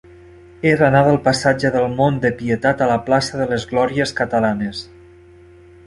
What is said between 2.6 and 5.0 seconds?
a la plaça de les Glòries Catalanes.